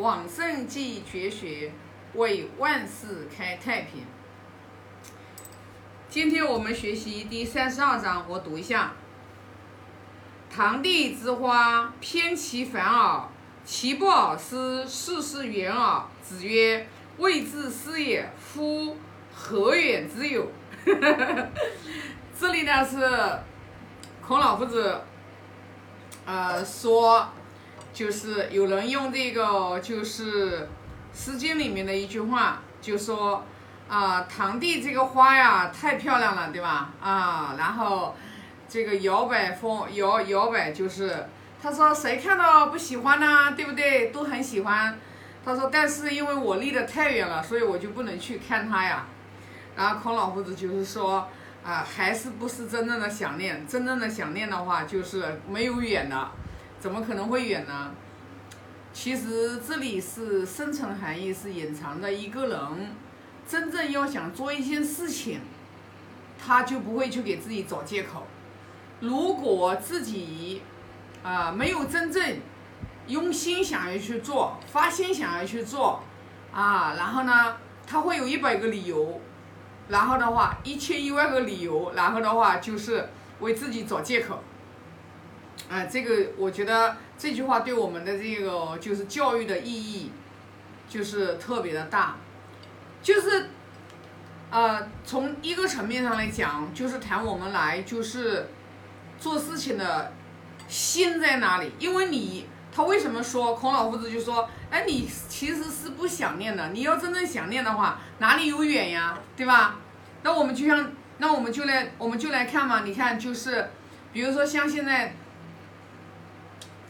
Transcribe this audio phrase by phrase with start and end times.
[0.00, 1.72] 往圣继绝学，
[2.14, 4.02] 为万世开太平。
[6.08, 8.92] 今天我们学习第三十二章，我读一下：
[10.48, 13.28] 堂棣之花，偏其繁耳，
[13.62, 16.04] 其不尔思，事事远耳。
[16.22, 16.88] 子曰
[17.18, 18.96] ：“未之思也，夫
[19.34, 20.50] 何远之有？”
[22.40, 22.98] 这里呢是
[24.26, 24.98] 孔老夫子，
[26.24, 27.28] 呃说。
[27.92, 30.60] 就是有人用这个，就是
[31.12, 33.44] 《诗经》里面的一句话，就说
[33.88, 36.92] 啊，堂弟这个花呀，太漂亮了，对吧？
[37.02, 38.14] 啊，然后
[38.68, 41.26] 这个摇摆风摇摇摆，就是
[41.60, 43.52] 他说谁看到不喜欢呢？
[43.56, 44.06] 对不对？
[44.06, 44.96] 都很喜欢。
[45.44, 49.06] 他说，但是因为我离得太远了，所以我就不能去看它呀。
[49.76, 51.26] 然后孔老夫子就是说
[51.64, 53.66] 啊，还是不是真正的想念？
[53.66, 56.30] 真正的想念的话，就是没有远的。
[56.80, 57.92] 怎么可能会远呢？
[58.92, 62.10] 其实这里是深层含义，是隐藏的。
[62.10, 62.58] 一个人
[63.46, 65.40] 真正要想做一件事情，
[66.42, 68.26] 他就不会去给自己找借口。
[69.00, 70.62] 如果自己
[71.22, 72.38] 啊没有真正
[73.06, 76.02] 用心想要去做，发心想要去做
[76.50, 79.20] 啊，然后呢，他会有一百个理由，
[79.88, 84.42] 然后的话一千一万个理由，然后的话就是为自己找借口。
[85.70, 90.10] 啊，这个我觉得这句话对我们的这个就是教育的意义，
[90.88, 92.16] 就是特别的大，
[93.00, 93.50] 就是，
[94.50, 98.48] 呃，从一个层面上来讲，就是谈我们来就是
[99.20, 100.12] 做事情的
[100.66, 101.70] 心在哪里。
[101.78, 109.76] 因为你他为什么说孔老夫子就说，哎，你其实是不想念的，你要真正想念的话，哪里有远呀，对吧？
[110.24, 113.70] 那我们就像，那我们就来，我们就来看嘛，你看就是，
[114.12, 115.14] 比如说像现在。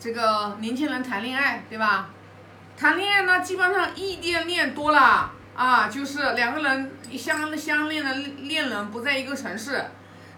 [0.00, 2.08] 这个年轻人谈恋爱，对吧？
[2.74, 9.84] 谈恋爱呢，基本上异地恋多了啊，就是两个人相相恋的恋人不在一个城市，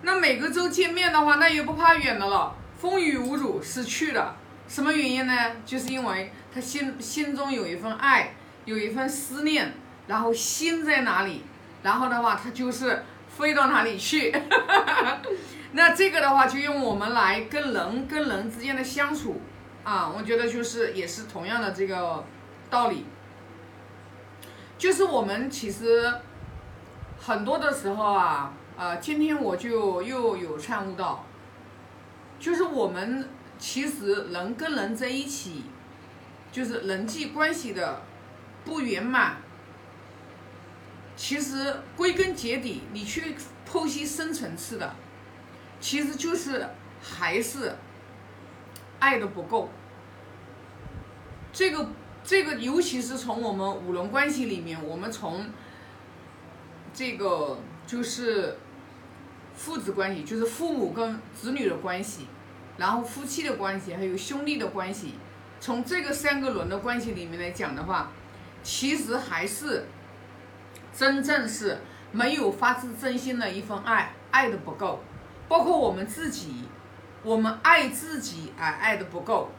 [0.03, 4.35] 那每个周见面的话，那也不怕远的了，风雨无阻是去的。
[4.67, 5.33] 什么原因呢？
[5.65, 8.35] 就是因为他心心中有一份爱，
[8.65, 9.73] 有一份思念，
[10.09, 11.45] 然后心在哪里，
[11.85, 14.35] 然后的话他就是飞到哪里去。
[15.75, 19.41] 那这个的话，就用我们来跟人跟人之间的相处。
[19.85, 22.25] 啊，我觉得就是也是同样的这个
[22.71, 23.05] 道理，
[24.79, 26.15] 就是我们其实
[27.19, 31.27] 很多的时候啊，呃，今天我就又有参悟到，
[32.39, 33.29] 就是我们
[33.59, 35.65] 其实人跟人在一起，
[36.53, 38.03] 就是人际关系的
[38.65, 39.39] 不圆满，
[41.17, 43.35] 其实归根结底，你去
[43.69, 44.95] 剖析深层次的，
[45.81, 46.69] 其实就是
[47.03, 47.75] 还是。
[49.03, 49.69] 爱的不够，
[51.53, 51.89] 这个
[52.23, 55.47] 这个，尤其是从我们五伦关系里面，我们从
[56.95, 58.57] 这个就是
[59.57, 62.29] 父子关系，就是父母跟子女的关系，
[62.77, 65.15] 然后夫妻的关系，还有兄弟的关系，
[65.59, 68.13] 从这个三个轮的关系里面来讲的话，
[68.63, 69.87] 其实还是
[70.97, 71.81] 真正是
[72.13, 75.01] 没有发自真心的一份爱，爱的不够，
[75.49, 76.67] 包括我们自己。
[77.25, 79.51] 我们爱自己，哎，爱的不够。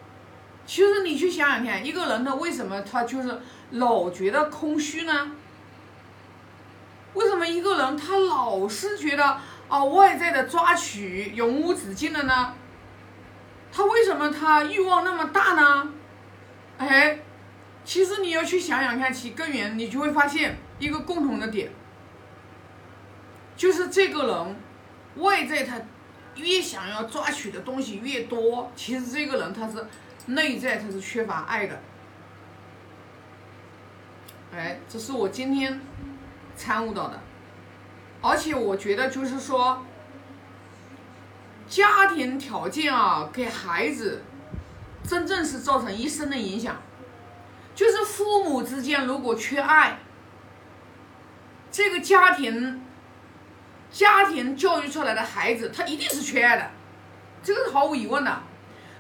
[0.65, 3.41] 其实你去想想看，一个人他为什么他就是
[3.71, 5.31] 老觉得空虚呢？
[7.13, 9.37] 为什么一个人他老是觉得
[9.69, 12.53] 啊外在的抓取永无止境的呢？
[13.71, 15.89] 他为什么他欲望那么大呢？
[16.77, 17.19] 哎，
[17.85, 21.71] 其实你要去想想看其根源，你就会发现一个共同的点，
[23.55, 24.55] 就是这个人
[25.15, 25.79] 外在他。
[26.35, 29.85] 越想要抓取的东西越多，其实这个人他是
[30.27, 31.79] 内在他是缺乏爱的。
[34.53, 35.79] 哎，这是我今天
[36.55, 37.19] 参悟到的，
[38.21, 39.85] 而且我觉得就是说，
[41.67, 44.23] 家庭条件啊，给孩子
[45.07, 46.81] 真正是造成一生的影响，
[47.75, 49.99] 就是父母之间如果缺爱，
[51.71, 52.81] 这个家庭。
[53.93, 56.71] 家庭教育出来的孩子，他一定是缺爱的，
[57.43, 58.43] 这个是毫无疑问的。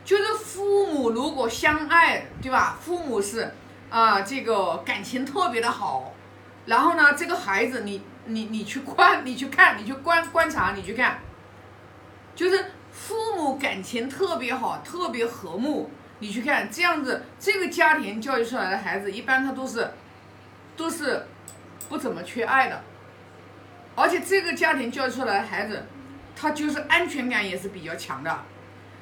[0.05, 2.77] 就是父母如果相爱，对吧？
[2.79, 3.55] 父母是
[3.89, 6.13] 啊，这个感情特别的好。
[6.67, 11.19] 然后呢，这个孩子，你你你去观，你去看，你去观观察，你去看，
[12.35, 15.89] 就是父母感情特别好，特别和睦。
[16.19, 19.91] 你去看这样子，这个家庭教育出来的孩子，一般他都是
[20.77, 21.25] 都是
[21.89, 22.81] 不怎么缺爱的。
[23.95, 25.85] 而且这个家庭教育出来的孩子，
[26.35, 28.43] 他就是安全感也是比较强的，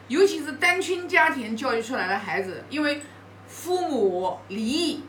[0.08, 3.02] 尤其是单亲家庭教育出来的孩子，因为
[3.48, 5.04] 父母离异，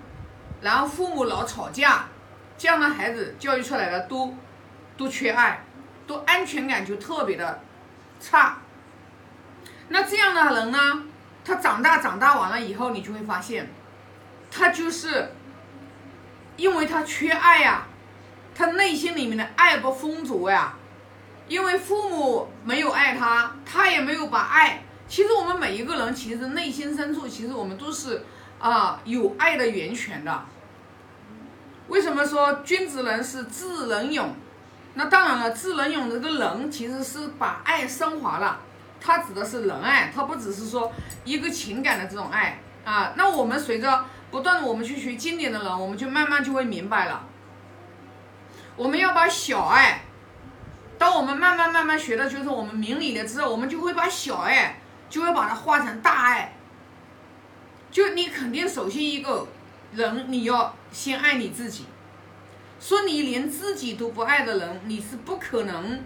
[0.60, 2.06] 然后父母老吵架，
[2.56, 4.36] 这样的孩子教育出来的都
[4.96, 5.64] 都缺爱，
[6.06, 7.60] 都安全感就特别的
[8.20, 8.58] 差。
[9.88, 11.02] 那这样的人呢，
[11.44, 13.68] 他长大长大完了以后，你就会发现，
[14.50, 15.32] 他就是
[16.56, 17.86] 因为他缺爱呀，
[18.54, 20.74] 他内心里面的爱不丰足呀，
[21.48, 24.82] 因为父母没有爱他，他也没有把爱。
[25.08, 28.24] 其实我们每一个人，其实内心深处，其实我们都是
[28.58, 30.42] 啊有爱的源泉的。
[31.88, 34.34] 为什么说君子人是智人勇？
[34.94, 38.60] 那当然了，智人勇这个人其实是把爱升华了，
[39.00, 40.92] 它指的是仁爱，它不只是说
[41.24, 43.12] 一个情感的这种爱啊。
[43.16, 47.26] 那我们随着不断的我们去学经典的人，我们就慢慢就会明白了，
[48.76, 50.02] 我们要把小爱，
[50.98, 54.78] 当我们慢慢慢慢学的就是我们明理了之后，我们就会把小爱。
[55.12, 56.54] 就会把它化成大爱。
[57.90, 59.46] 就你肯定首先一个
[59.92, 61.84] 人，你要先爱你自己。
[62.80, 66.02] 说你连自己都不爱的人，你是不可能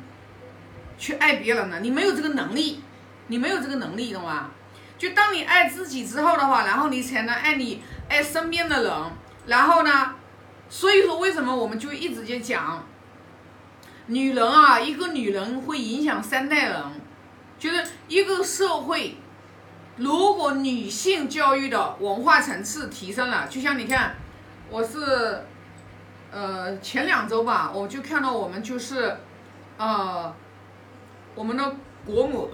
[0.98, 2.82] 去爱别人的，你没有这个能力，
[3.28, 4.50] 你没有这个能力，懂吗？
[4.98, 8.92] 就当你爱自己之后的话，然后你才能爱你爱身边的人。
[9.46, 10.16] 然后呢，
[10.68, 12.84] 所以说为什么我们就一直在讲，
[14.06, 16.82] 女人啊，一个女人会影响三代人。
[17.58, 19.16] 就是一个社会，
[19.96, 24.14] 如果女性教育的文化层次提升了，就像你看，
[24.68, 25.42] 我是，
[26.30, 29.16] 呃，前两周吧，我就看到我们就是，
[29.78, 30.30] 呃，
[31.34, 32.50] 我们的国母，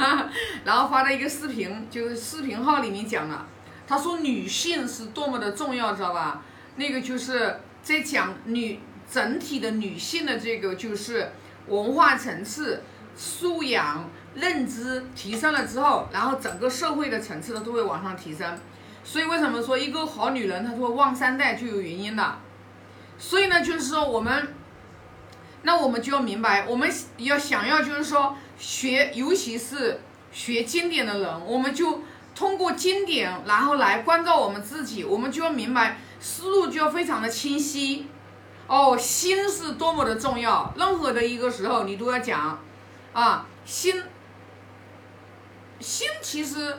[0.64, 3.46] 然后发的一个视频，就是视频号里面讲了，
[3.86, 6.40] 他说女性是多么的重要，知道吧？
[6.80, 8.80] 那个就是在讲女
[9.12, 11.30] 整体的女性的这个就是
[11.68, 12.82] 文化层次
[13.14, 14.08] 素养。
[14.32, 18.56] 认知提升了之后，然后整个社会的层次呢都会往上提升，
[19.02, 22.36] 所以为什么说一个好女人她说旺三代就有原因的，
[23.18, 24.54] 所以呢就是说我们，
[25.62, 30.00] 那我们就要明白，我们要想要就是说学，尤其是
[30.30, 38.06] 学经典的人，我们就通过经典，然后来关照我们自己，我们就要明白思路就要非常的清晰，
[38.66, 42.60] 哦，心是多么的重要，任何的一个时候你都要讲，
[43.12, 44.02] 啊，心。
[45.80, 46.76] 心其实，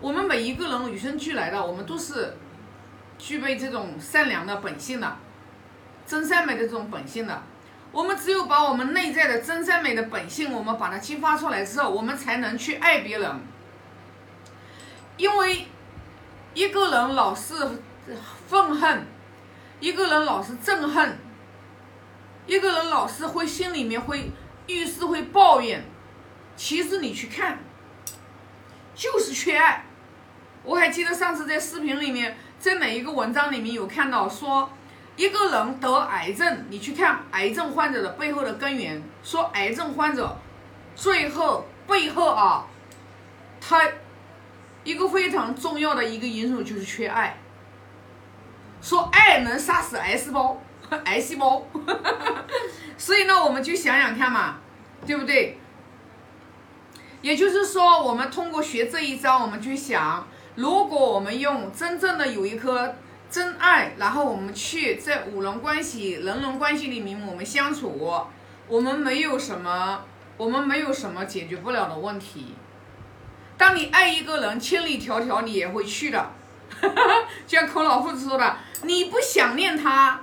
[0.00, 2.34] 我们每一个人与生俱来的，我们都是
[3.18, 5.16] 具备这种善良的本性的，
[6.06, 7.42] 真善美的这种本性的。
[7.92, 13.30] 我们只有把我们内在的真善美的本性，我们把它激发出来之后，我们才能去爱别人。
[15.18, 15.66] 因为
[16.58, 17.54] 一个人老是
[18.48, 19.06] 愤恨，
[19.78, 21.16] 一个人老是憎恨，
[22.48, 24.32] 一个人老是会心里面会
[24.66, 25.84] 遇事会抱怨。
[26.56, 27.60] 其实你去看，
[28.92, 29.84] 就是缺爱。
[30.64, 34.68] 我还记得上次在视频里面，在哪一个文章里面有看到说，
[35.14, 40.36] 一个人得癌症，你去看癌症患者的背后的根源，说癌症患者
[40.96, 42.66] 最后背后啊，
[43.60, 43.80] 他
[44.88, 47.36] 一个非常重要的一个因素就是缺爱。
[48.80, 50.62] 说爱能杀死癌细胞，
[51.04, 51.62] 癌细胞。
[52.96, 54.56] 所以呢，我们就想想看嘛，
[55.04, 55.58] 对不对？
[57.20, 62.94] 也就是说，我们通过学这一招，我们去想，如果我们用真正的有一颗
[63.28, 68.10] 真爱，然后我们去在五人关系、人伦关系里面我们相处，
[68.66, 70.02] 我们没有什么，
[70.38, 72.54] 我们没有什么解决不了的问题。
[73.58, 76.30] 当你爱一个人，千里迢迢你也会去的。
[77.46, 80.20] 就像孔老夫子说的，你不想念他，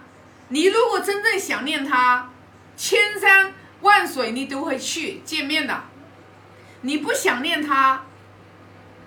[0.48, 2.30] 你如果真正想念他，
[2.77, 5.84] 千山万水你都会去见面的。
[6.82, 8.04] 你不想念他，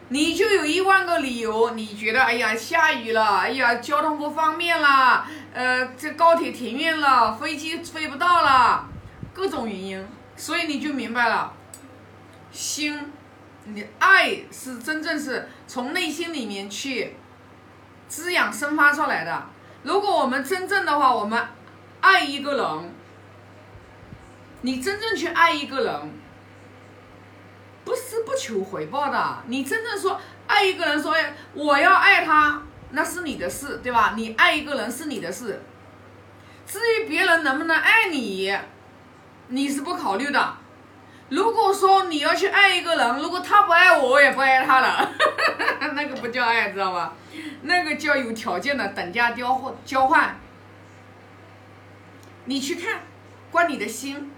[0.08, 1.70] 你就有一万个理由。
[1.70, 8.86] 你觉得，哎呀，下雨了，哎呀，交通不方便了，呃，这高铁停运了，飞机飞不到了，
[9.32, 10.06] 各种原因。
[10.36, 11.52] 所以你就明白了，
[12.52, 13.10] 心，
[13.74, 17.14] 你爱是真正是从内心里面去
[18.08, 19.46] 滋养生发出来的。
[19.82, 21.46] 如果我们真正的话，我们
[22.00, 22.94] 爱一个人，
[24.62, 26.12] 你真正去爱一个人。
[27.84, 31.14] 不是不求回报的，你真正说爱一个人，说
[31.54, 32.60] 我要爱他，
[32.90, 34.12] 那是你的事，对吧？
[34.14, 35.62] 你爱一个人是你的事，
[36.66, 38.54] 至于别人能不能爱你，
[39.48, 40.54] 你是不考虑的。
[41.28, 45.10] 如果说你要去爱一个人，如果他不爱我，我也不爱他了，
[45.94, 47.12] 那个不叫爱，知道吧？
[47.62, 50.36] 那个叫有条件的等价交换交换。
[52.46, 53.00] 你去看，
[53.50, 54.32] 关你的心。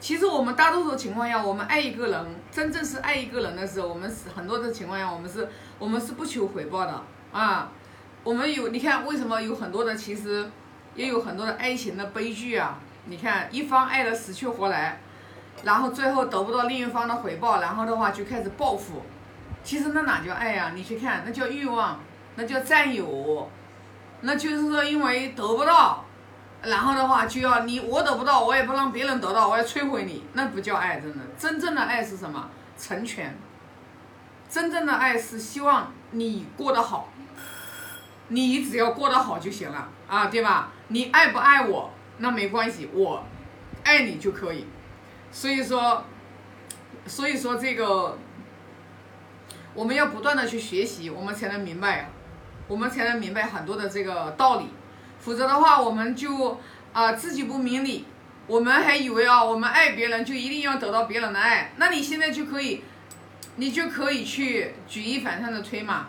[0.00, 5.48] 其实我们大多数情况下，我们爱一个人，真正是爱一个人的时候，我们是很多的情况下，我们是，
[5.78, 7.70] 我们是不求回报的啊。
[8.24, 10.50] 我们有，你看为什么有很多的，其实
[10.96, 12.80] 也有很多的爱情的悲剧啊。
[13.06, 15.00] 你看一方爱的死去活来，
[15.62, 19.02] 然后最后得不到另一方的回报，然后的话就开始报复。
[19.62, 20.72] 其实那哪叫爱呀？
[20.74, 22.00] 你去看，那叫欲望，
[22.34, 23.48] 那叫占有，
[24.20, 26.04] 那就是说因为得不到。
[26.62, 31.18] 然后的话就要你我得不到，我也不让别人得到，我要摧毁你，那不叫爱，真的。
[31.38, 32.48] 真正的爱是什么？
[32.78, 33.36] 成全。
[34.48, 37.08] 真正的爱是希望你过得好，
[38.28, 40.70] 你只要过得好就行了啊，对吧？
[40.88, 43.24] 你爱不爱我那没关系，我
[43.82, 44.66] 爱你就可以。
[45.34, 46.04] 所以说，
[47.06, 48.16] 所以说这个
[49.74, 52.08] 我们要不断的去学习，我们才能明白，
[52.68, 54.68] 我们才能明白很多的这个道理。
[55.18, 56.60] 否则的话，我们就
[56.92, 58.06] 啊自己不明理，
[58.46, 62.84] 我们还以为啊我们爱别人就一定要得到别人的爱，那你现在就可以，
[63.56, 66.06] 你就可以去举一反三的推嘛。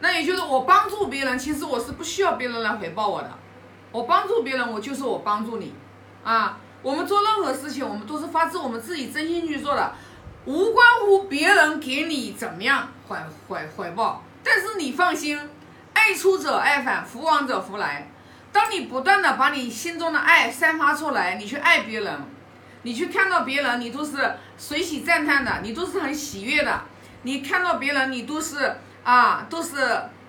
[0.00, 3.30] 那也就是我帮助别人，其实我是不需要别人来回报我的，
[3.92, 5.72] 我帮助别人，我就是我帮助你，
[6.24, 9.94] 啊，我们做任何事情，我们都是发自我们自己真心去做的，
[10.44, 13.16] 无关乎别人给你怎么样回
[13.48, 14.22] 回回报。
[14.42, 15.40] 但是你放心，
[15.94, 18.10] 爱出者爱返，福往者福来。
[18.52, 22.20] 当你不断的把你心中的爱散发出来，你去爱别人，
[22.82, 26.82] 你去看到别人，你都是随喜赞叹的，你都是很喜悦的。
[27.22, 29.78] 你看到别人，你都是啊，都是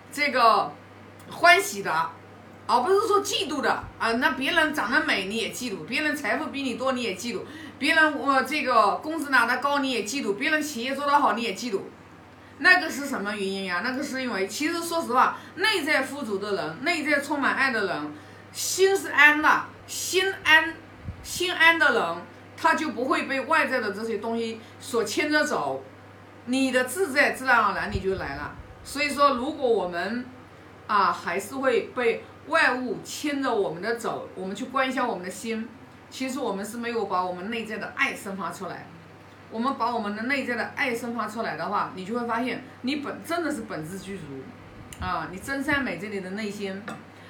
[0.10, 0.72] 这个
[1.30, 2.10] 欢喜的，
[2.68, 4.12] 而不是说嫉妒的啊。
[4.14, 7.42] 那别人长得美你也嫉妒，别人财富比你多你也嫉妒，
[7.78, 11.82] 别人我这个工资拿得高你也嫉妒，别人企业做得好你也嫉妒。
[12.60, 13.82] 那个是什么原因呀？
[13.84, 18.14] 那个是因为，其实说实话，内在富足的人，内在充满爱的人，
[18.54, 20.74] 心是安的，心安，
[21.22, 22.16] 心安的人，
[22.56, 25.84] 他就不会被外在的这些东西所牵着走，
[26.46, 28.56] 你的自在自然而然你就来了。
[28.86, 30.26] 所以说，如果我们
[30.88, 35.68] 啊还是会被外物牵着我们的走，我们去关心我们的心，
[36.10, 38.86] 其实我们是没有把我们内在的爱生发出来。
[39.52, 44.24] 我们把我们的内在的爱生发出来的话，你就会发现你本真的是本质具足，
[45.00, 46.82] 啊，你真善美这里的内心，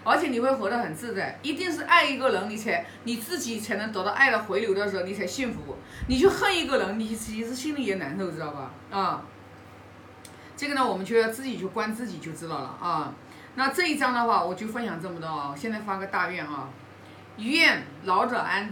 [0.04, 1.38] 而且你会活得很自在。
[1.44, 5.76] 一定是爱一个人，你才你自己才能得到爱的回流的时候，你才幸福。
[6.08, 8.72] 你去恨一个人，你其实心里也难受，知道吧？
[8.90, 9.22] 啊，
[10.56, 13.14] 这个呢，我们就要自己去观自己就知道了啊。
[13.56, 15.56] 那这一章的话，我就分享这么多啊。
[15.56, 16.70] 现在发个大愿啊，
[17.38, 18.70] 愿老者安。